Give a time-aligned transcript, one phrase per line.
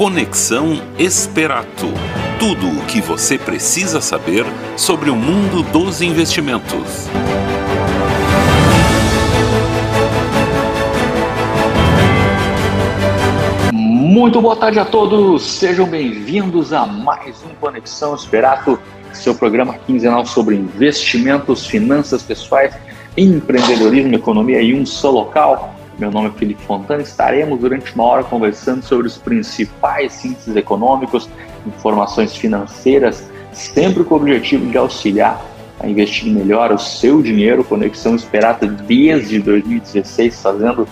[0.00, 1.84] Conexão Esperato.
[2.38, 7.06] Tudo o que você precisa saber sobre o mundo dos investimentos.
[13.74, 18.80] Muito boa tarde a todos, sejam bem-vindos a mais um Conexão Esperato,
[19.12, 22.74] seu programa quinzenal sobre investimentos, finanças pessoais,
[23.18, 25.78] empreendedorismo, economia em um só local.
[26.00, 27.02] Meu nome é Felipe Fontana.
[27.02, 31.28] Estaremos durante uma hora conversando sobre os principais índices econômicos,
[31.66, 35.44] informações financeiras, sempre com o objetivo de auxiliar
[35.78, 37.62] a investir melhor o seu dinheiro.
[37.62, 40.88] Conexão Esperata desde 2016, fazendo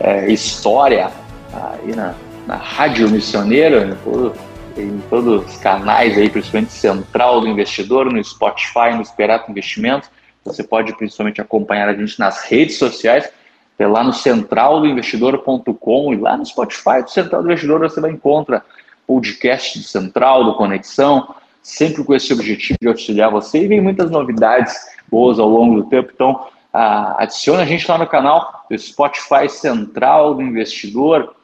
[0.00, 1.12] é, história
[1.54, 4.32] aí na, na Rádio Missioneira, em, todo,
[4.76, 10.10] em todos os canais aí, principalmente Central do Investidor, no Spotify, no Esperata Investimento.
[10.44, 13.37] Você pode principalmente acompanhar a gente nas redes sociais
[13.78, 18.64] é lá no centraldoinvestidor.com e lá no Spotify do Central do Investidor você vai encontrar
[19.06, 24.10] podcast do Central, do Conexão, sempre com esse objetivo de auxiliar você e vem muitas
[24.10, 24.74] novidades
[25.10, 26.10] boas ao longo do tempo.
[26.14, 31.34] Então, adicione a gente lá no canal do Spotify Central do Investidor,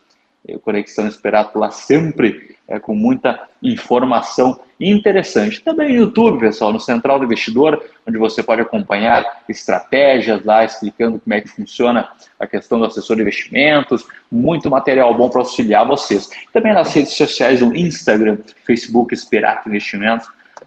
[0.63, 5.61] Conexão Esperato lá sempre é, com muita informação interessante.
[5.63, 11.21] Também no YouTube, pessoal, no Central do Investidor, onde você pode acompanhar estratégias lá, explicando
[11.21, 15.87] como é que funciona a questão do assessor de investimentos, muito material bom para auxiliar
[15.87, 16.29] vocês.
[16.53, 20.27] Também nas redes sociais, no Instagram, Facebook, Esperato Investimentos,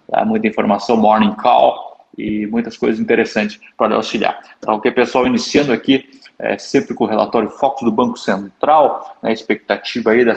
[0.10, 4.40] lá, muita informação, Morning Call e muitas coisas interessantes para auxiliar.
[4.58, 6.10] Então, ok, pessoal, iniciando aqui
[6.40, 10.36] é, sempre com o relatório Foco do Banco Central, na né, expectativa aí da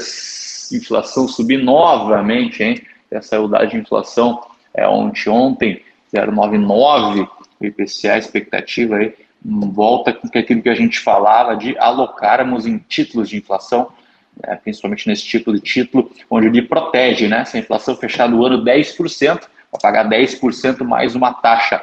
[0.76, 2.82] inflação subir novamente, hein?
[3.10, 5.82] Essa é o dado de inflação é ontem, ontem
[6.14, 7.28] 0,99,
[7.60, 12.78] o IPCA, a expectativa aí volta com aquilo que a gente falava de alocarmos em
[12.78, 13.90] títulos de inflação,
[14.42, 17.44] né, principalmente nesse tipo de título, onde ele protege, né?
[17.44, 19.40] Se a inflação fechar no ano 10%,
[19.72, 21.82] vai pagar 10% mais uma taxa.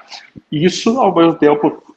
[0.52, 1.96] Isso, ao mesmo tempo,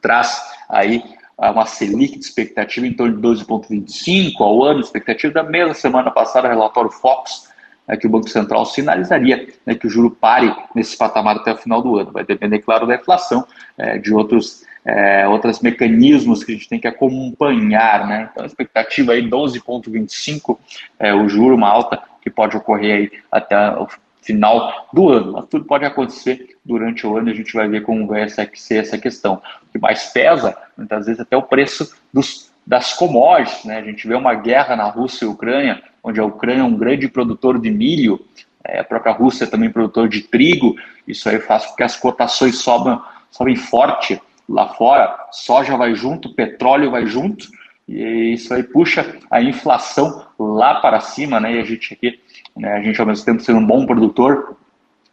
[0.00, 1.02] traz aí
[1.48, 6.48] uma Selic de expectativa em torno de 12,25 ao ano, expectativa da mesma semana passada,
[6.48, 7.48] relatório Fox,
[7.88, 11.56] né, que o Banco Central sinalizaria né, que o juro pare nesse patamar até o
[11.56, 12.12] final do ano.
[12.12, 13.46] Vai depender, claro, da inflação,
[13.78, 18.06] é, de outros, é, outros mecanismos que a gente tem que acompanhar.
[18.06, 18.28] Né?
[18.30, 20.58] Então, a expectativa aí 12,25
[20.98, 23.88] é o juro, uma alta que pode ocorrer aí até o
[24.22, 25.32] final do ano.
[25.32, 28.98] Mas tudo pode acontecer durante o ano a gente vai ver como vai ser essa
[28.98, 29.34] questão.
[29.34, 33.64] O que mais pesa, muitas vezes, até o preço dos, das commodities.
[33.64, 33.78] Né?
[33.78, 37.08] A gente vê uma guerra na Rússia e Ucrânia, onde a Ucrânia é um grande
[37.08, 38.20] produtor de milho,
[38.64, 40.76] é, a própria Rússia é também produtor de trigo.
[41.06, 45.28] Isso aí faz com que as cotações sobem forte lá fora.
[45.32, 47.48] Soja vai junto, petróleo vai junto,
[47.88, 51.54] e isso aí puxa a inflação lá para cima, né?
[51.54, 52.18] E a gente aqui
[52.56, 52.74] né?
[52.74, 54.56] A gente, ao mesmo tempo, sendo um bom produtor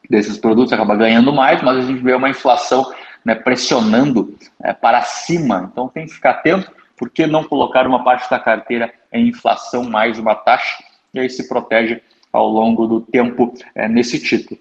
[0.09, 2.93] desses produtos, acaba ganhando mais, mas a gente vê uma inflação
[3.23, 5.69] né, pressionando é, para cima.
[5.71, 6.71] Então, tem que ficar atento.
[6.95, 10.83] Por que não colocar uma parte da carteira em inflação mais uma taxa?
[11.13, 12.01] E aí se protege
[12.31, 14.59] ao longo do tempo é, nesse título.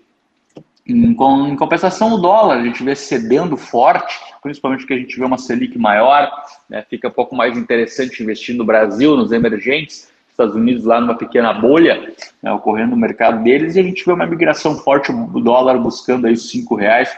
[1.17, 5.25] Com, em, compensação, o dólar a gente vê cedendo forte, principalmente porque a gente vê
[5.25, 6.31] uma Selic maior,
[6.71, 11.17] né, fica um pouco mais interessante investir no Brasil, nos emergentes, Estados Unidos lá numa
[11.17, 15.41] pequena bolha né, ocorrendo no mercado deles e a gente vê uma migração forte, o
[15.41, 17.11] dólar buscando aí os cinco reais,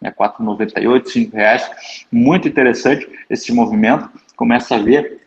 [0.00, 1.70] né, 4,98, cinco reais,
[2.10, 5.20] muito interessante esse movimento, começa a ver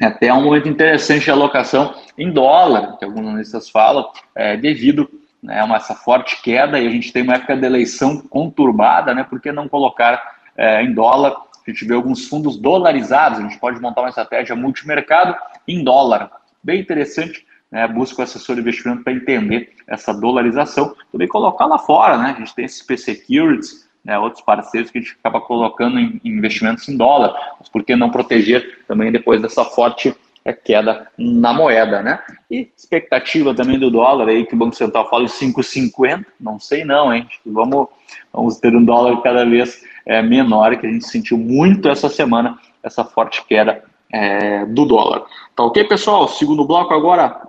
[0.00, 5.08] até um momento interessante de alocação em dólar, que alguns analistas falam, é, devido
[5.42, 9.24] né, a essa forte queda e a gente tem uma época de eleição conturbada, né,
[9.24, 10.22] por que não colocar
[10.54, 11.34] é, em dólar?
[11.66, 15.34] A gente vê alguns fundos dolarizados, a gente pode montar uma estratégia multimercado
[15.66, 17.46] em dólar bem interessante.
[17.70, 22.34] Né, busca o assessor de investimento para entender essa dolarização, também colocar lá fora, né?
[22.34, 26.88] A gente tem esses P-Securities, né, outros parceiros que a gente acaba colocando em, investimentos
[26.88, 30.16] em dólar, mas por que não proteger também depois dessa forte
[30.46, 32.18] é, queda na moeda, né?
[32.50, 36.86] E expectativa também do dólar aí, que o Banco Central fala em 5,50, não sei
[36.86, 37.28] não, hein?
[37.44, 37.88] Vamos,
[38.32, 42.58] vamos ter um dólar cada vez é, menor, que a gente sentiu muito essa semana,
[42.82, 45.24] essa forte queda é, do dólar.
[45.54, 46.28] Tá ok, pessoal?
[46.28, 47.48] Segundo bloco agora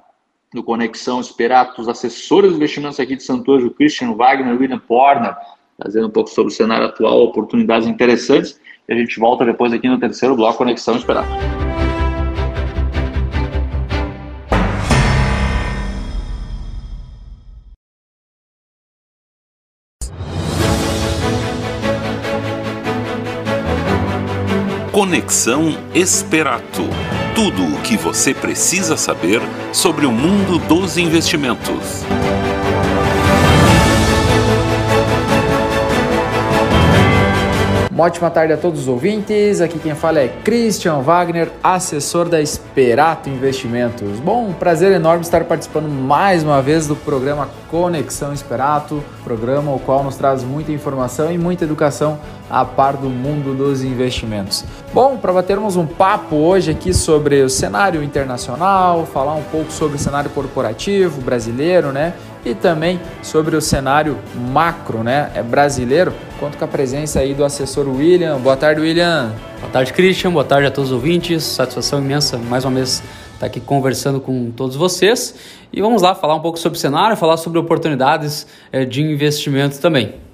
[0.53, 5.35] do Conexão Esperato, os assessores de investimentos aqui de Santo Anjo, Christian Wagner, William Porner,
[5.77, 8.59] trazendo um pouco sobre o cenário atual, oportunidades interessantes.
[8.87, 11.29] E a gente volta depois aqui no terceiro bloco Conexão Esperato.
[25.29, 26.81] Conexão Esperato
[27.35, 29.39] tudo o que você precisa saber
[29.71, 32.03] sobre o mundo dos investimentos.
[37.99, 39.59] Uma ótima tarde a todos os ouvintes.
[39.59, 44.21] Aqui quem fala é Christian Wagner, assessor da Esperato Investimentos.
[44.21, 50.01] Bom, prazer enorme estar participando mais uma vez do programa Conexão Esperato, programa o qual
[50.01, 52.17] nos traz muita informação e muita educação
[52.49, 54.63] a par do mundo dos investimentos.
[54.93, 59.97] Bom, para batermos um papo hoje aqui sobre o cenário internacional, falar um pouco sobre
[59.97, 62.13] o cenário corporativo brasileiro, né?
[62.45, 64.17] E também sobre o cenário
[64.53, 65.29] macro, né?
[65.35, 66.13] É brasileiro.
[66.39, 68.37] Conto com a presença aí do assessor William.
[68.39, 69.33] Boa tarde, William.
[69.59, 70.31] Boa tarde, Christian.
[70.31, 71.43] Boa tarde a todos os ouvintes.
[71.43, 73.03] Satisfação imensa mais uma vez
[73.33, 75.35] estar aqui conversando com todos vocês.
[75.71, 79.79] E vamos lá falar um pouco sobre o cenário, falar sobre oportunidades eh, de investimento
[79.79, 80.28] também.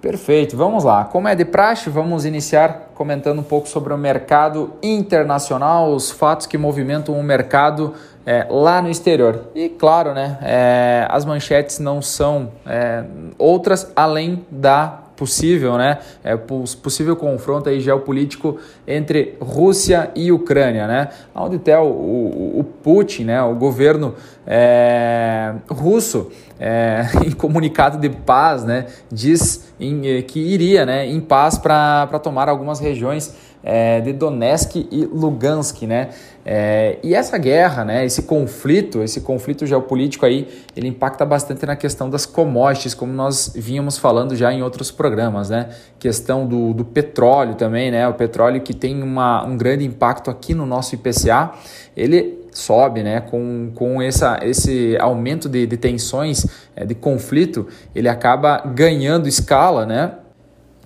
[0.00, 1.04] Perfeito, vamos lá.
[1.04, 6.46] Como é de praxe, vamos iniciar comentando um pouco sobre o mercado internacional, os fatos
[6.46, 7.94] que movimentam o mercado
[8.24, 9.44] é, lá no exterior.
[9.54, 13.04] E claro, né, é, as manchetes não são é,
[13.38, 15.98] outras além da possível, né?
[16.22, 21.08] É, possível confronto aí geopolítico entre Rússia e Ucrânia, né?
[21.34, 23.42] Onde até o, o, o Putin, né?
[23.42, 24.14] O governo
[24.46, 26.30] é, russo,
[26.60, 28.86] é, em comunicado de paz, né?
[29.10, 31.06] Diz em, eh, que iria, né?
[31.06, 36.10] Em paz para tomar algumas regiões é, de Donetsk e Lugansk, né?
[36.48, 40.46] É, e essa guerra, né, esse conflito, esse conflito geopolítico aí,
[40.76, 45.50] ele impacta bastante na questão das commodities, como nós vínhamos falando já em outros programas,
[45.50, 45.70] né?
[45.98, 48.06] Questão do, do petróleo também, né?
[48.06, 51.50] O petróleo que tem uma, um grande impacto aqui no nosso IPCA,
[51.96, 53.20] ele sobe, né?
[53.22, 56.46] Com, com essa, esse aumento de, de tensões,
[56.76, 60.12] é, de conflito, ele acaba ganhando escala, né?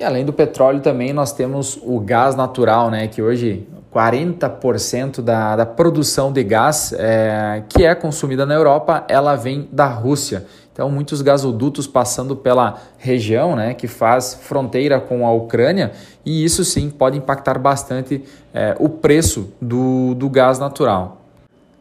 [0.01, 3.07] E além do petróleo também nós temos o gás natural, né?
[3.07, 9.37] Que hoje 40% da, da produção de gás é, que é consumida na Europa, ela
[9.37, 10.47] vem da Rússia.
[10.73, 15.93] Então, muitos gasodutos passando pela região, né, que faz fronteira com a Ucrânia,
[16.25, 18.25] e isso sim pode impactar bastante
[18.55, 21.20] é, o preço do, do gás natural.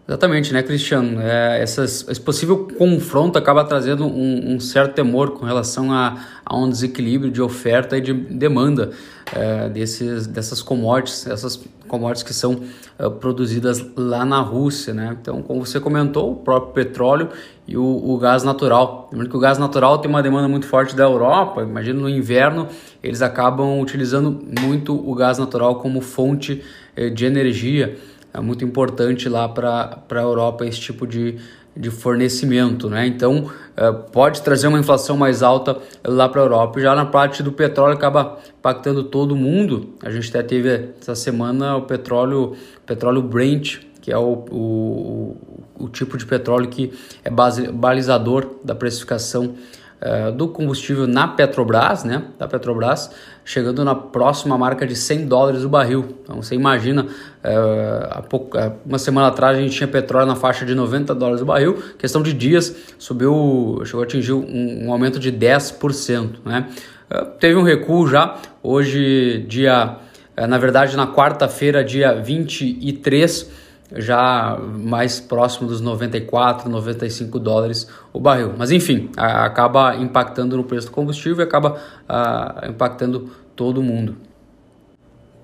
[0.10, 1.22] Exatamente, né, Cristiano?
[1.22, 6.58] É, essas, esse possível confronto acaba trazendo um, um certo temor com relação a, a,
[6.58, 8.90] um desequilíbrio de oferta e de demanda
[9.32, 12.60] é, desses, dessas commodities, essas commodities que são
[12.98, 15.16] é, produzidas lá na Rússia, né?
[15.22, 17.30] Então, como você comentou, o próprio petróleo
[17.68, 19.10] e o, o gás natural.
[19.12, 22.68] Lembrando que o gás natural tem uma demanda muito forte da Europa, imagina no inverno
[23.04, 26.64] eles acabam utilizando muito o gás natural como fonte
[26.96, 27.96] é, de energia
[28.34, 31.38] é muito importante lá para a Europa esse tipo de,
[31.76, 33.08] de fornecimento, né?
[33.08, 36.80] Então é, pode trazer uma inflação mais alta lá para a Europa.
[36.80, 39.96] Já na parte do petróleo acaba impactando todo mundo.
[40.04, 42.56] A gente até teve essa semana o petróleo,
[42.86, 45.38] petróleo Brent, que é o, o,
[45.80, 46.92] o tipo de petróleo que
[47.24, 49.56] é base, balizador da precificação
[50.02, 52.24] uh, do combustível na Petrobras, né?
[52.38, 53.12] Da Petrobras
[53.50, 56.20] chegando na próxima marca de 100 dólares o barril.
[56.22, 57.08] Então você imagina,
[57.44, 58.56] é, há pouco,
[58.86, 62.22] uma semana atrás a gente tinha petróleo na faixa de 90 dólares o barril, questão
[62.22, 66.36] de dias subiu, chegou a atingir um, um aumento de 10%.
[66.46, 66.68] Né?
[67.40, 69.96] Teve um recuo já, hoje dia,
[70.38, 73.50] na verdade na quarta-feira, dia 23
[73.96, 78.54] já mais próximo dos 94, 95 dólares o barril.
[78.58, 84.16] Mas enfim, acaba impactando no preço do combustível e acaba a, impactando todo mundo.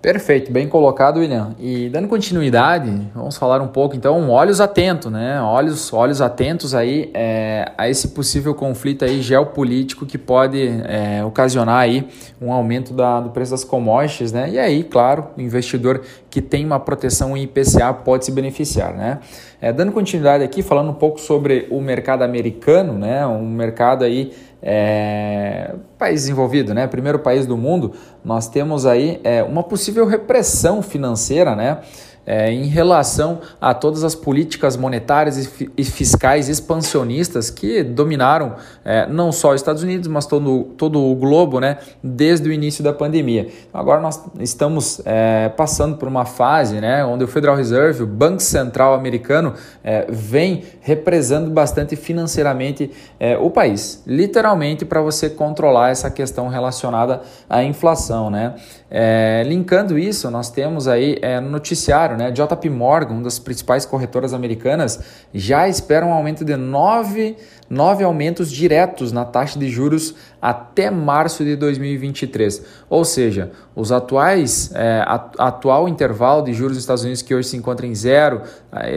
[0.05, 1.55] Perfeito, bem colocado, William.
[1.59, 5.41] E dando continuidade, vamos falar um pouco então, olhos atentos, né?
[5.41, 11.79] Olhos, olhos atentos aí é, a esse possível conflito aí geopolítico que pode é, ocasionar
[11.79, 12.07] aí
[12.39, 14.47] um aumento da, do preço das commodities, né?
[14.47, 19.17] E aí, claro, o investidor que tem uma proteção em IPCA pode se beneficiar, né?
[19.59, 23.25] É, dando continuidade aqui, falando um pouco sobre o mercado americano, né?
[23.25, 24.31] Um mercado aí
[24.61, 26.87] é, país desenvolvido, né?
[26.87, 27.93] Primeiro país do mundo,
[28.23, 31.79] nós temos aí é, uma possível repressão financeira, né?
[32.25, 39.31] É, em relação a todas as políticas monetárias e fiscais expansionistas que dominaram é, não
[39.31, 43.49] só os Estados Unidos, mas todo, todo o globo né, desde o início da pandemia.
[43.73, 48.41] Agora nós estamos é, passando por uma fase né, onde o Federal Reserve, o Banco
[48.41, 49.53] Central americano,
[49.83, 57.21] é, vem represando bastante financeiramente é, o país, literalmente para você controlar essa questão relacionada
[57.49, 58.29] à inflação.
[58.29, 58.55] Né?
[58.97, 62.31] É, linkando isso, nós temos aí no noticiário né?
[62.31, 65.01] JP Morgan, uma das principais corretoras americanas,
[65.33, 67.35] já espera um aumento de 9,
[67.69, 72.65] 9 aumentos diretos na taxa de juros até março de 2023.
[72.89, 77.57] Ou seja, os atuais, é, atual intervalo de juros nos Estados Unidos que hoje se
[77.57, 78.43] encontra em 0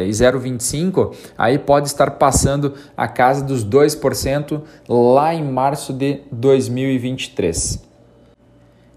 [0.07, 7.88] e 0,25, aí pode estar passando a casa dos 2% lá em março de 2023.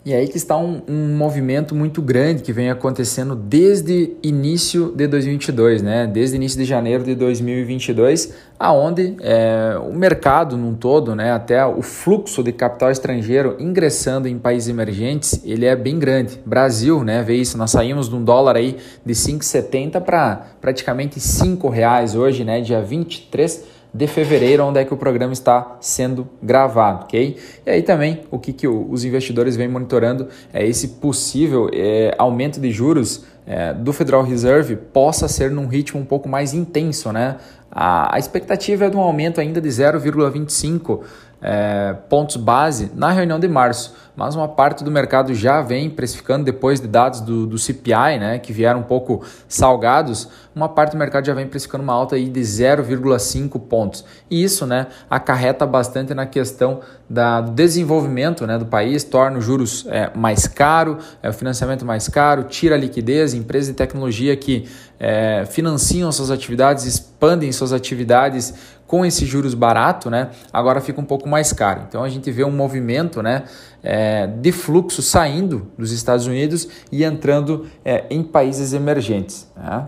[0.03, 5.05] E aí que está um, um, movimento muito grande que vem acontecendo desde início de
[5.05, 6.07] 2022, né?
[6.07, 11.31] Desde início de janeiro de 2022, aonde é, o mercado num todo, né?
[11.31, 16.39] Até o fluxo de capital estrangeiro ingressando em países emergentes, ele é bem grande.
[16.43, 17.21] Brasil, né?
[17.21, 22.43] Vê isso, nós saímos de um dólar aí de 5,70 para praticamente 5 reais hoje,
[22.43, 22.59] né?
[22.59, 27.37] Dia 23 de fevereiro, onde é que o programa está sendo gravado, ok?
[27.65, 32.59] E aí também o que, que os investidores vêm monitorando é esse possível é, aumento
[32.59, 37.37] de juros é, do Federal Reserve possa ser num ritmo um pouco mais intenso, né?
[37.69, 41.01] A, a expectativa é de um aumento ainda de 0,25
[41.41, 46.45] é, pontos base na reunião de março, mas uma parte do mercado já vem precificando
[46.45, 50.97] depois de dados do, do CPI, né, que vieram um pouco salgados, uma parte do
[50.97, 54.05] mercado já vem precificando uma alta aí de 0,5 pontos.
[54.29, 59.45] E isso né, acarreta bastante na questão da, do desenvolvimento né, do país, torna os
[59.45, 64.35] juros é, mais caro, é, o financiamento mais caro, tira a liquidez, empresas de tecnologia
[64.35, 64.69] que
[64.99, 68.53] é, financiam suas atividades, expandem suas atividades
[68.91, 71.83] com esses juros barato, né, agora fica um pouco mais caro.
[71.87, 73.43] Então a gente vê um movimento né,
[73.81, 79.49] é, de fluxo saindo dos Estados Unidos e entrando é, em países emergentes.
[79.55, 79.87] Né?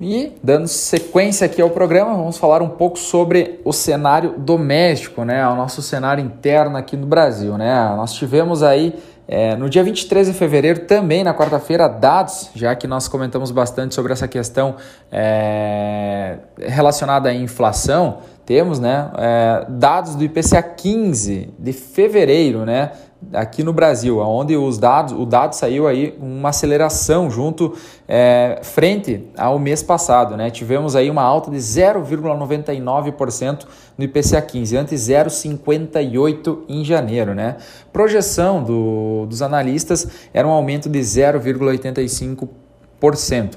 [0.00, 5.44] E dando sequência aqui ao programa, vamos falar um pouco sobre o cenário doméstico, né,
[5.48, 7.58] o nosso cenário interno aqui no Brasil.
[7.58, 7.74] Né?
[7.96, 8.94] Nós tivemos aí
[9.26, 13.94] é, no dia 23 de fevereiro, também na quarta-feira, dados, já que nós comentamos bastante
[13.94, 14.76] sobre essa questão
[15.10, 22.90] é, relacionada à inflação, temos né, é, dados do IPCA 15 de fevereiro, né,
[23.32, 27.74] aqui no Brasil, onde os dados, o dado saiu aí uma aceleração junto
[28.08, 30.50] é, frente ao mês passado, né?
[30.50, 37.56] Tivemos aí uma alta de 0,99% no IPCA 15, antes 0,58 em janeiro, né?
[37.92, 42.48] Projeção do, dos analistas era um aumento de 0,85%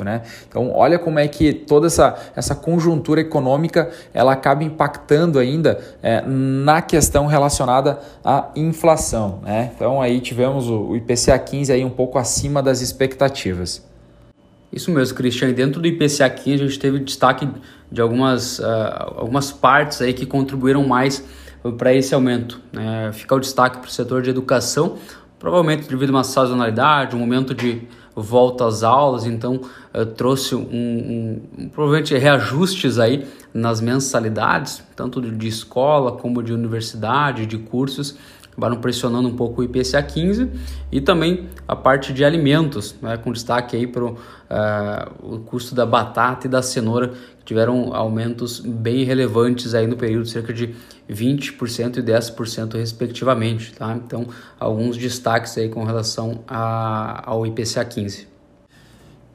[0.03, 0.21] né?
[0.47, 6.21] Então, olha como é que toda essa, essa conjuntura econômica ela acaba impactando ainda é,
[6.25, 9.71] na questão relacionada à inflação, né?
[9.75, 13.85] Então, aí tivemos o, IPCA 15 aí um pouco acima das expectativas.
[14.71, 15.51] Isso mesmo, Cristian.
[15.53, 17.47] Dentro do IPCA 15 a gente teve destaque
[17.91, 18.63] de algumas, uh,
[19.17, 21.23] algumas partes aí que contribuíram mais
[21.77, 22.59] para esse aumento.
[22.71, 23.11] Né?
[23.13, 24.97] Fica o destaque para o setor de educação,
[25.39, 27.81] provavelmente devido a uma sazonalidade, um momento de
[28.15, 29.59] volta às aulas, então
[29.93, 37.45] uh, trouxe um, um, provavelmente reajustes aí nas mensalidades, tanto de escola como de universidade,
[37.45, 38.15] de cursos,
[38.55, 40.49] acabaram pressionando um pouco o IPCA 15
[40.91, 44.15] e também a parte de alimentos, né, com destaque aí para uh,
[45.21, 47.09] o custo da batata e da cenoura,
[47.39, 50.73] que tiveram aumentos bem relevantes aí no período, cerca de
[51.09, 53.73] 20% e 10% respectivamente.
[53.73, 53.93] Tá?
[53.93, 54.25] Então,
[54.57, 58.34] alguns destaques aí com relação a, ao IPCA 15.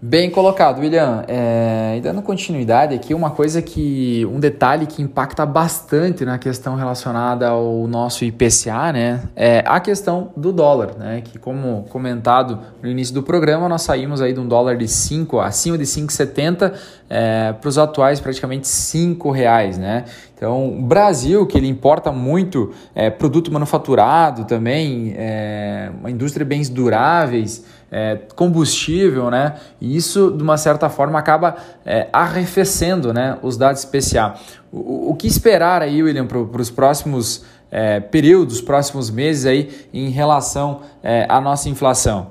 [0.03, 1.23] Bem colocado, William.
[1.29, 4.27] É, e dando continuidade aqui, uma coisa que.
[4.33, 9.21] um detalhe que impacta bastante na questão relacionada ao nosso IPCA, né?
[9.37, 11.21] É a questão do dólar, né?
[11.23, 15.39] Que, como comentado no início do programa, nós saímos aí de um dólar de 5,
[15.39, 16.73] acima de 5,70
[17.11, 20.07] é, para os atuais praticamente 5 reais, né?
[20.35, 26.49] Então, o Brasil, que ele importa muito é, produto manufaturado também, é, uma indústria de
[26.49, 29.57] bens duráveis é, combustível, né?
[29.81, 34.35] E isso, de uma certa forma, acaba é, arrefecendo né, os dados PCA.
[34.73, 40.11] O, o que esperar aí, William, para os próximos é, períodos, próximos meses aí, em
[40.11, 42.31] relação é, à nossa inflação?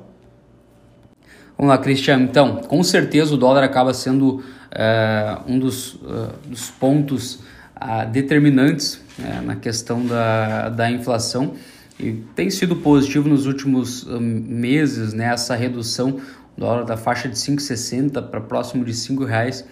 [1.58, 2.24] Vamos lá, Cristiano.
[2.24, 7.40] Então, com certeza o dólar acaba sendo é, um dos, uh, dos pontos
[7.76, 11.54] uh, determinantes né, na questão da, da inflação.
[12.00, 16.22] E tem sido positivo nos últimos hum, meses né, essa redução do
[16.58, 19.66] dólar da faixa de 5,60 para próximo de R$ reais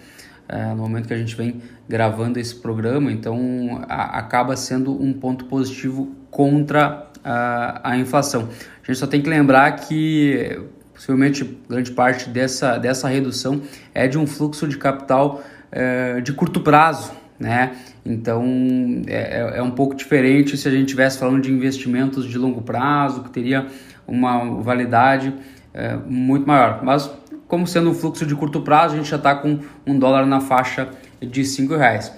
[0.48, 3.10] é, no momento que a gente vem gravando esse programa.
[3.10, 8.48] Então a, acaba sendo um ponto positivo contra a, inflação.
[8.82, 10.60] A gente só tem que lembrar que
[10.92, 13.62] possivelmente grande parte dessa, dessa redução
[13.94, 17.76] é de um fluxo de capital é, de curto prazo, né?
[18.04, 18.44] Então
[19.06, 22.62] é, é, é um pouco diferente se a gente estivesse falando de investimentos de longo
[22.62, 23.66] prazo, que teria
[24.06, 25.32] uma validade
[25.72, 26.82] é, muito maior.
[26.82, 27.10] Mas
[27.46, 30.40] como sendo um fluxo de curto prazo, a gente já está com um dólar na
[30.40, 30.88] faixa
[31.20, 32.12] de cinco reais.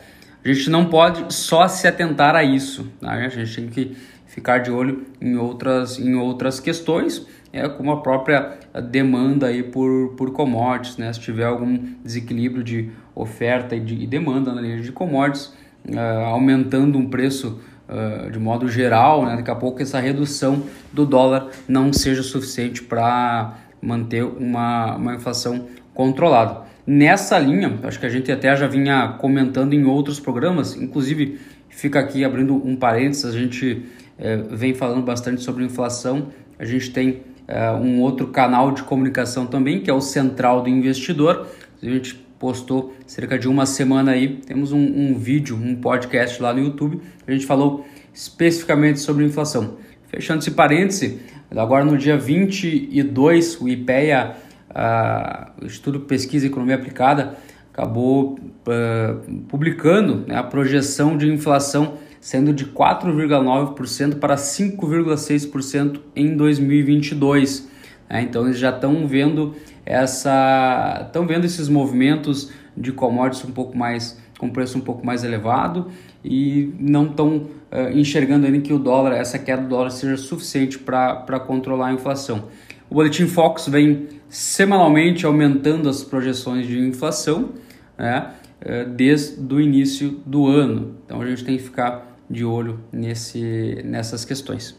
[0.44, 3.12] A gente não pode só se atentar a isso, tá?
[3.12, 3.96] a gente tem que
[4.26, 8.58] ficar de olho em outras, em outras questões, é, como a própria
[8.90, 11.12] demanda aí por, por commodities, né?
[11.12, 15.52] se tiver algum desequilíbrio de oferta e, de, demanda na linha de commodities,
[15.88, 19.36] uh, aumentando um preço uh, de modo geral, né?
[19.36, 25.66] daqui a pouco essa redução do dólar não seja suficiente para manter uma, uma inflação
[25.92, 26.62] controlada.
[26.86, 31.38] Nessa linha, acho que a gente até já vinha comentando em outros programas, inclusive
[31.68, 33.86] fica aqui abrindo um parênteses, a gente
[34.18, 36.28] é, vem falando bastante sobre inflação,
[36.58, 40.68] a gente tem é, um outro canal de comunicação também, que é o Central do
[40.68, 41.46] Investidor,
[41.82, 46.54] a gente postou cerca de uma semana aí, temos um, um vídeo, um podcast lá
[46.54, 49.78] no YouTube, a gente falou especificamente sobre inflação.
[50.06, 54.36] Fechando esse parêntese, agora no dia 22, o IPEA,
[55.60, 57.36] o Estudo Pesquisa e Economia Aplicada,
[57.72, 67.68] acabou uh, publicando né, a projeção de inflação sendo de 4,9% para 5,6% em 2022.
[68.08, 68.22] Né?
[68.22, 69.54] Então eles já estão vendo
[69.86, 75.22] essa, estão vendo esses movimentos de commodities um pouco mais com preço um pouco mais
[75.22, 75.88] elevado
[76.24, 80.78] e não estão uh, enxergando ainda que o dólar, essa queda do dólar seja suficiente
[80.78, 82.44] para controlar a inflação.
[82.88, 87.50] O Boletim Focus vem semanalmente aumentando as projeções de inflação
[87.98, 88.30] né,
[88.62, 90.96] uh, desde o início do ano.
[91.04, 94.78] Então a gente tem que ficar de olho nesse, nessas questões.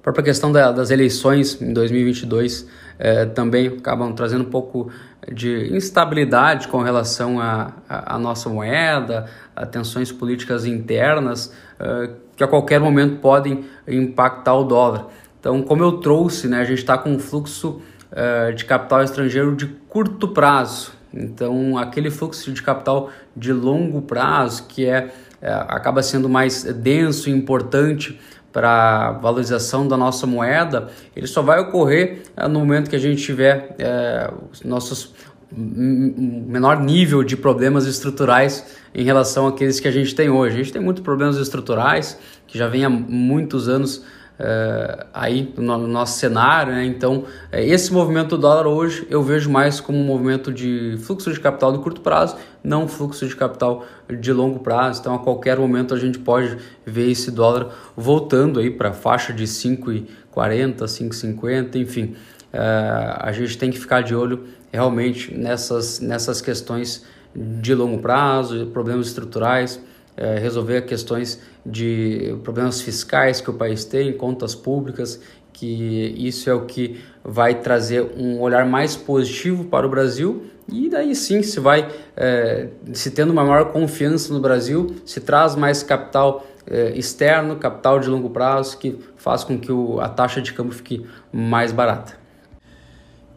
[0.00, 2.66] A própria questão da, das eleições em 2022
[2.98, 4.90] eh, também acabam trazendo um pouco
[5.32, 12.80] de instabilidade com relação à nossa moeda, a tensões políticas internas uh, que a qualquer
[12.80, 15.08] momento podem impactar o dólar.
[15.38, 17.80] Então, como eu trouxe, né, a gente está com um fluxo
[18.12, 20.92] uh, de capital estrangeiro de curto prazo.
[21.12, 27.28] Então, aquele fluxo de capital de longo prazo, que é, é acaba sendo mais denso
[27.28, 28.18] e importante
[28.52, 33.00] para a valorização da nossa moeda, ele só vai ocorrer é, no momento que a
[33.00, 34.30] gente tiver é,
[34.64, 35.14] nossos
[35.52, 40.54] menor nível de problemas estruturais em relação àqueles que a gente tem hoje.
[40.54, 44.04] A gente tem muitos problemas estruturais que já vem há muitos anos
[44.40, 46.82] Uh, aí no, no, nosso cenário, né?
[46.86, 51.30] então uh, esse movimento do dólar hoje eu vejo mais como um movimento de fluxo
[51.30, 55.00] de capital de curto prazo, não fluxo de capital de longo prazo.
[55.00, 59.30] Então a qualquer momento a gente pode ver esse dólar voltando aí para a faixa
[59.30, 62.14] de 5,40, 5,50, enfim.
[62.54, 68.68] Uh, a gente tem que ficar de olho realmente nessas, nessas questões de longo prazo,
[68.72, 69.78] problemas estruturais,
[70.20, 75.20] é, resolver questões de problemas fiscais que o país tem, contas públicas,
[75.52, 80.88] que isso é o que vai trazer um olhar mais positivo para o Brasil e
[80.88, 85.82] daí sim se vai é, se tendo uma maior confiança no Brasil, se traz mais
[85.82, 90.52] capital é, externo, capital de longo prazo que faz com que o, a taxa de
[90.52, 92.19] câmbio fique mais barata.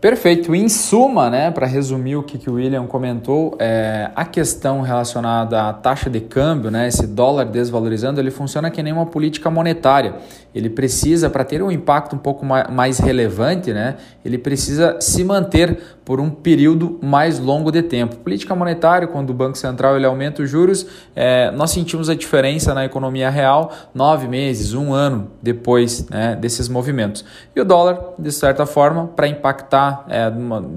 [0.03, 0.53] Perfeito.
[0.53, 5.69] Em suma, né, para resumir o que, que o William comentou, é, a questão relacionada
[5.69, 10.15] à taxa de câmbio, né, esse dólar desvalorizando, ele funciona que nem uma política monetária.
[10.53, 15.81] Ele precisa, para ter um impacto um pouco mais relevante, né, ele precisa se manter
[16.03, 18.17] por um período mais longo de tempo.
[18.17, 20.85] Política monetária, quando o Banco Central ele aumenta os juros,
[21.15, 26.67] é, nós sentimos a diferença na economia real nove meses, um ano depois né, desses
[26.67, 27.23] movimentos.
[27.55, 30.31] E o dólar, de certa forma, para impactar é,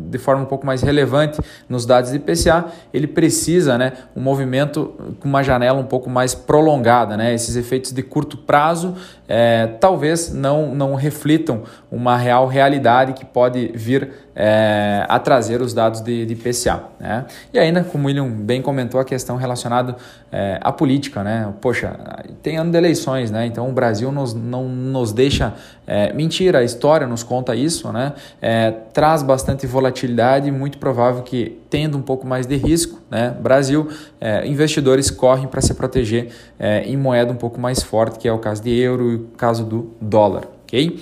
[0.09, 4.95] de forma um pouco mais relevante nos dados de IPCA, ele precisa né, um movimento
[5.21, 7.17] com uma janela um pouco mais prolongada.
[7.17, 7.35] Né?
[7.35, 8.95] Esses efeitos de curto prazo
[9.29, 15.73] é, talvez não, não reflitam uma real realidade que pode vir é, a trazer os
[15.73, 16.83] dados de, de IPCA.
[17.01, 17.25] Né?
[17.53, 19.97] E ainda, como o William bem comentou, a questão relacionada
[20.31, 21.25] é, à política.
[21.25, 21.53] Né?
[21.61, 21.99] Poxa,
[22.43, 23.47] tem ano de eleições, né?
[23.47, 25.55] então o Brasil nos, não nos deixa
[25.87, 28.13] é, mentir, a história nos conta isso, né?
[28.43, 33.35] É, traz bastante volatilidade, muito provável que, tendo um pouco mais de risco, né?
[33.41, 33.89] Brasil,
[34.21, 38.33] é, investidores correm para se proteger é, em moeda um pouco mais forte, que é
[38.33, 41.01] o caso de euro e o caso do dólar, ok?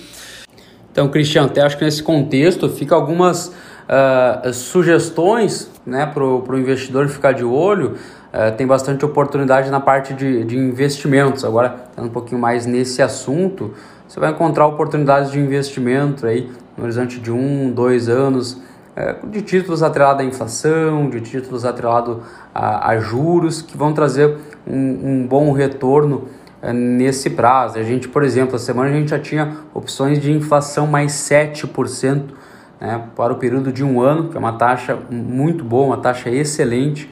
[0.91, 7.09] Então, Cristiano, até acho que nesse contexto fica algumas uh, sugestões né, para o investidor
[7.09, 7.97] ficar de olho.
[8.33, 11.45] Uh, tem bastante oportunidade na parte de, de investimentos.
[11.45, 13.75] Agora, um pouquinho mais nesse assunto,
[14.07, 18.61] você vai encontrar oportunidades de investimento aí no horizonte de um, dois anos,
[19.25, 22.19] de títulos atrelados à inflação, de títulos atrelados
[22.55, 26.29] a, a juros, que vão trazer um, um bom retorno
[26.63, 27.79] é, nesse prazo.
[27.79, 32.23] A gente, por exemplo, a semana a gente já tinha opções de inflação mais 7%,
[32.81, 36.31] né, para o período de um ano, que é uma taxa muito boa, uma taxa
[36.31, 37.11] excelente.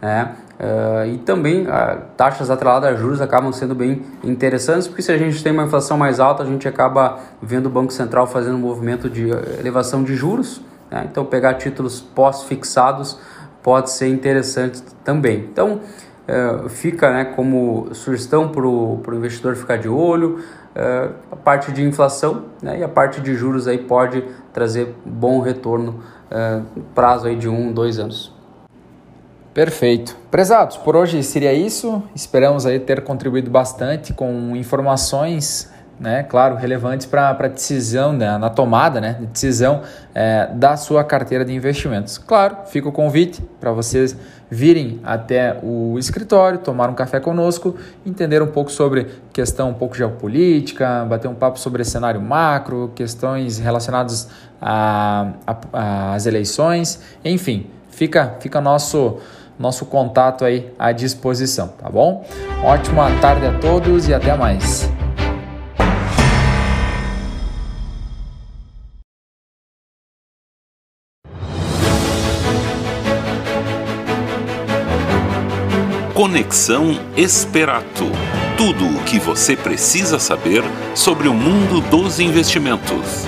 [0.00, 5.10] Né, uh, e também uh, taxas atreladas a juros acabam sendo bem interessantes, porque se
[5.10, 8.56] a gente tem uma inflação mais alta, a gente acaba vendo o Banco Central fazendo
[8.56, 10.60] um movimento de elevação de juros.
[10.92, 13.18] Né, então, pegar títulos pós-fixados
[13.62, 15.48] pode ser interessante também.
[15.50, 15.80] Então,
[16.28, 20.40] uh, fica né, como sugestão para o investidor ficar de olho.
[20.76, 25.40] Uh, a parte de inflação né, e a parte de juros aí pode trazer bom
[25.40, 26.62] retorno uh,
[26.94, 28.34] prazo aí de um, dois anos.
[29.54, 30.16] Perfeito.
[30.30, 32.02] Prezados, por hoje seria isso.
[32.14, 35.70] Esperamos aí ter contribuído bastante com informações
[36.02, 41.04] né, claro, relevantes para a decisão, né, na tomada né, de decisão é, da sua
[41.04, 42.18] carteira de investimentos.
[42.18, 44.16] Claro, fica o convite para vocês
[44.50, 49.96] virem até o escritório, tomar um café conosco, entender um pouco sobre questão um pouco
[49.96, 54.28] geopolítica, bater um papo sobre cenário macro, questões relacionadas
[54.60, 59.18] às eleições, enfim, fica, fica nosso
[59.58, 62.24] nosso contato aí à disposição, tá bom?
[62.64, 64.90] Ótima tarde a todos e até mais.
[76.22, 78.04] Conexão Esperato.
[78.56, 80.62] Tudo o que você precisa saber
[80.94, 83.26] sobre o mundo dos investimentos.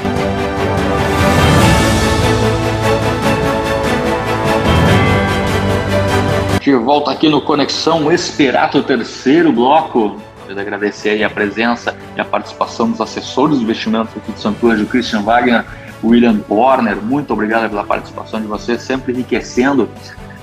[6.61, 10.23] De volta aqui no Conexão Esperato, terceiro bloco.
[10.47, 15.23] Quero agradecer a presença e a participação dos assessores de investimentos aqui de Anjo, Christian
[15.23, 15.65] Wagner,
[16.05, 17.03] William Warner.
[17.03, 19.89] Muito obrigado pela participação de vocês, sempre enriquecendo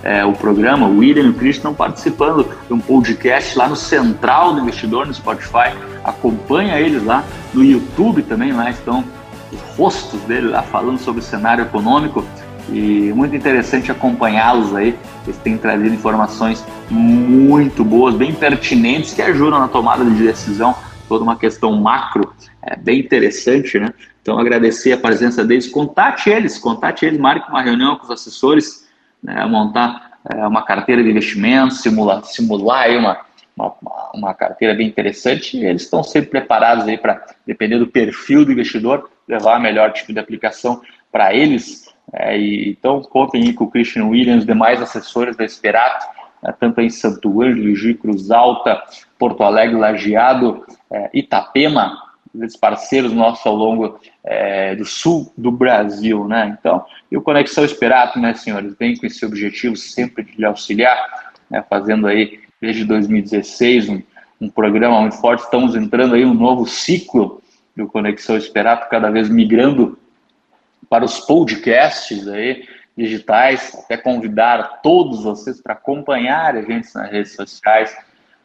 [0.04, 4.54] é, o programa, o William e o Christian participando de um podcast lá no Central
[4.54, 5.76] do Investidor, no Spotify.
[6.04, 9.04] Acompanha eles lá no YouTube também, lá estão
[9.52, 12.26] os rostos dele lá falando sobre o cenário econômico
[12.70, 14.98] e muito interessante acompanhá-los aí.
[15.26, 20.76] Eles têm trazido informações muito boas, bem pertinentes, que ajudam na tomada de decisão,
[21.08, 23.94] toda uma questão macro, é bem interessante, né?
[24.22, 28.81] Então, agradecer a presença deles, contate eles, contate eles, marque uma reunião com os assessores,
[29.23, 33.19] né, montar é, uma carteira de investimentos, simular, simular aí uma,
[33.55, 33.75] uma,
[34.13, 39.10] uma carteira bem interessante, eles estão sempre preparados aí para, depender do perfil do investidor,
[39.27, 40.81] levar a melhor tipo de aplicação
[41.12, 41.91] para eles.
[42.13, 46.05] É, e, então, contem aí com o Christian Williams, demais assessores da Esperato,
[46.41, 48.81] né, tanto em Santo Ângelo, Cruz Alta,
[49.17, 56.28] Porto Alegre, Lajeado, é, Itapema, esses parceiros nossos ao longo é, do sul do Brasil,
[56.28, 56.56] né?
[56.60, 61.34] Então, e o Conexão Esperato, né, senhores, vem com esse objetivo sempre de lhe auxiliar,
[61.50, 64.02] né, fazendo aí desde 2016 um,
[64.39, 65.44] um programa muito forte.
[65.44, 67.41] Estamos entrando aí um novo ciclo
[67.76, 69.98] do Conexão Esperato, cada vez migrando
[70.89, 72.65] para os podcasts aí
[72.98, 77.96] digitais, até convidar todos vocês para acompanhar a gente nas redes sociais.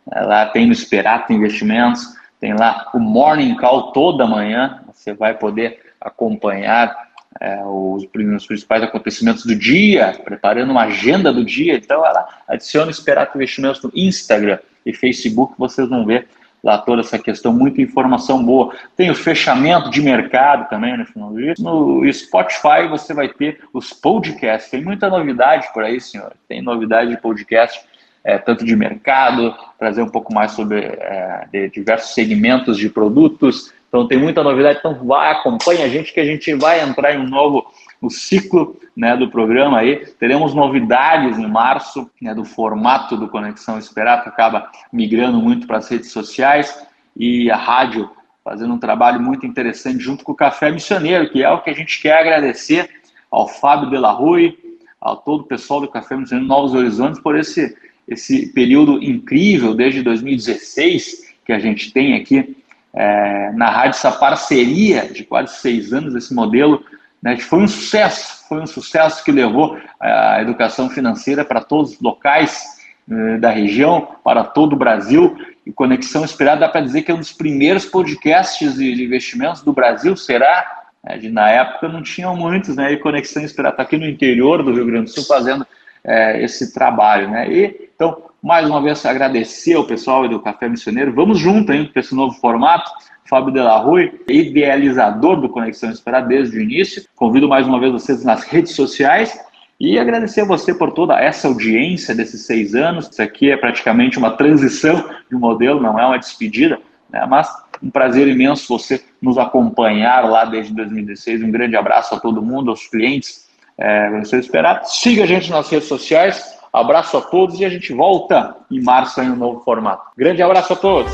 [0.06, 5.80] Lá tem no Esperato Investimentos tem lá o Morning Call toda manhã, você vai poder
[6.00, 6.94] acompanhar
[7.40, 11.76] é, os, os, principais acontecimentos do dia, preparando uma agenda do dia.
[11.76, 16.28] Então, ela adiciona Esperato Investimentos no Instagram e Facebook, vocês vão ver
[16.62, 18.74] lá toda essa questão, muita informação boa.
[18.96, 21.54] Tem o fechamento de mercado também no final do dia.
[21.58, 24.70] No Spotify você vai ter os podcasts.
[24.70, 26.32] Tem muita novidade por aí, senhor.
[26.48, 27.84] Tem novidade de podcast
[28.26, 33.72] é, tanto de mercado, trazer um pouco mais sobre é, diversos segmentos de produtos.
[33.88, 37.20] Então tem muita novidade, então vai, acompanha a gente que a gente vai entrar em
[37.20, 37.64] um novo
[38.10, 40.04] ciclo né, do programa aí.
[40.18, 45.78] Teremos novidades em março né, do formato do Conexão Esperar, que acaba migrando muito para
[45.78, 46.84] as redes sociais
[47.16, 48.10] e a rádio
[48.42, 51.74] fazendo um trabalho muito interessante junto com o Café Missioneiro, que é o que a
[51.74, 52.90] gente quer agradecer
[53.30, 54.58] ao Fábio Delarue,
[55.00, 57.76] ao todo o pessoal do Café Missioneiro Novos Horizontes por esse
[58.08, 62.56] esse período incrível desde 2016 que a gente tem aqui
[62.92, 66.82] é, na rádio, essa parceria de quase seis anos, esse modelo,
[67.22, 71.92] né, que foi um sucesso, foi um sucesso que levou a educação financeira para todos
[71.92, 72.64] os locais
[73.08, 77.14] é, da região, para todo o Brasil, e Conexão Esperada dá para dizer que é
[77.14, 80.84] um dos primeiros podcasts de investimentos do Brasil, será?
[81.04, 82.92] É, de, na época não tinham muitos, né?
[82.92, 85.66] E Conexão Esperada está aqui no interior do Rio Grande do Sul fazendo
[86.02, 87.50] é, esse trabalho, né?
[87.50, 91.14] E, então, mais uma vez, agradecer ao pessoal do Café Missioneiro.
[91.14, 92.90] Vamos junto hein, para esse novo formato.
[93.28, 97.02] Fábio Delarue, idealizador do Conexão Esperar desde o início.
[97.16, 99.36] Convido mais uma vez vocês nas redes sociais
[99.80, 103.08] e agradecer a você por toda essa audiência desses seis anos.
[103.08, 106.78] Isso aqui é praticamente uma transição de modelo, não é uma despedida,
[107.10, 107.26] né?
[107.26, 107.50] mas
[107.82, 111.42] um prazer imenso você nos acompanhar lá desde 2016.
[111.42, 113.46] Um grande abraço a todo mundo, aos clientes.
[113.78, 114.84] É, você esperar.
[114.84, 116.55] Siga a gente nas redes sociais.
[116.76, 120.10] Abraço a todos e a gente volta em março em um novo formato.
[120.14, 121.10] Grande abraço a todos.